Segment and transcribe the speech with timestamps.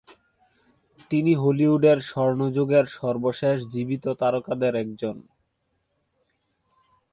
[1.11, 5.15] তিনি হলিউডের স্বর্ণযুগের সর্বশেষ জীবিত তারকাদের একজন।